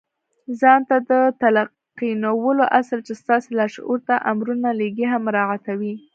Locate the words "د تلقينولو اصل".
1.09-2.99